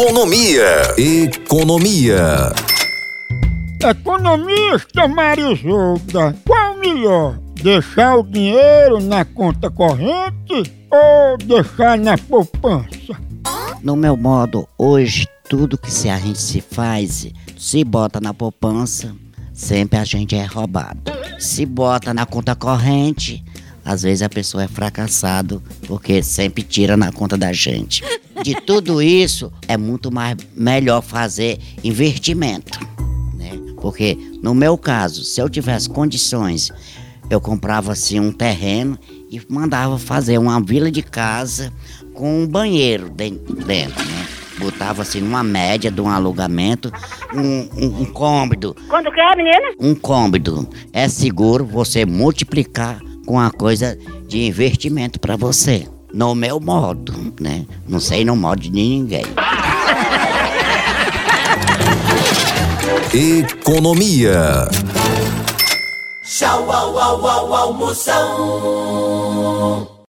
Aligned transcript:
Economia. 0.00 0.94
Economia. 0.96 2.54
Economista 3.82 5.06
Marisolda, 5.06 6.34
qual 6.46 6.78
melhor? 6.78 7.38
Deixar 7.62 8.16
o 8.16 8.22
dinheiro 8.22 8.98
na 8.98 9.26
conta 9.26 9.70
corrente 9.70 10.72
ou 10.90 11.36
deixar 11.44 11.98
na 11.98 12.16
poupança? 12.16 13.14
No 13.82 13.94
meu 13.94 14.16
modo, 14.16 14.66
hoje, 14.78 15.28
tudo 15.46 15.76
que 15.76 15.92
se 15.92 16.08
a 16.08 16.16
gente 16.16 16.40
se 16.40 16.62
faz, 16.62 17.28
se 17.58 17.84
bota 17.84 18.22
na 18.22 18.32
poupança, 18.32 19.14
sempre 19.52 19.98
a 19.98 20.04
gente 20.04 20.34
é 20.34 20.46
roubado. 20.46 21.12
Se 21.38 21.66
bota 21.66 22.14
na 22.14 22.24
conta 22.24 22.56
corrente, 22.56 23.44
às 23.84 24.00
vezes 24.00 24.22
a 24.22 24.30
pessoa 24.30 24.64
é 24.64 24.68
fracassado 24.68 25.62
porque 25.86 26.22
sempre 26.22 26.62
tira 26.62 26.96
na 26.96 27.12
conta 27.12 27.36
da 27.36 27.52
gente. 27.52 28.02
De 28.42 28.54
tudo 28.54 29.02
isso, 29.02 29.52
é 29.68 29.76
muito 29.76 30.10
mais 30.10 30.36
melhor 30.54 31.02
fazer 31.02 31.58
investimento, 31.84 32.78
né? 33.34 33.58
Porque 33.80 34.16
no 34.42 34.54
meu 34.54 34.78
caso, 34.78 35.24
se 35.24 35.40
eu 35.40 35.48
tivesse 35.48 35.88
condições, 35.88 36.70
eu 37.28 37.40
comprava 37.40 37.92
assim 37.92 38.18
um 38.18 38.32
terreno 38.32 38.98
e 39.30 39.40
mandava 39.48 39.98
fazer 39.98 40.38
uma 40.38 40.60
vila 40.60 40.90
de 40.90 41.02
casa 41.02 41.72
com 42.14 42.42
um 42.42 42.46
banheiro 42.46 43.08
dentro, 43.10 43.54
dentro 43.54 44.04
né? 44.04 44.26
Botava 44.58 45.02
assim 45.02 45.20
numa 45.20 45.42
média 45.42 45.90
de 45.90 46.00
um 46.02 46.08
alugamento, 46.08 46.92
um, 47.32 47.68
um, 47.82 48.02
um 48.02 48.04
cômodo. 48.06 48.76
Quando 48.88 49.10
quer, 49.10 49.34
menina? 49.34 49.72
Um 49.78 49.94
cômodo. 49.94 50.68
É 50.92 51.08
seguro 51.08 51.64
você 51.64 52.04
multiplicar 52.04 53.00
com 53.24 53.40
a 53.40 53.50
coisa 53.50 53.98
de 54.28 54.46
investimento 54.46 55.18
para 55.18 55.36
você. 55.36 55.86
No 56.12 56.34
meu 56.34 56.58
modo, 56.58 57.32
né? 57.40 57.64
Não 57.88 58.00
sei 58.00 58.24
no 58.24 58.34
modo 58.34 58.60
de 58.60 58.70
ninguém. 58.70 59.24
Economia. 63.12 64.68
Tchau, 66.24 66.70
au, 66.72 66.98
au, 66.98 67.26
au, 67.26 67.54
almoção. 67.54 69.00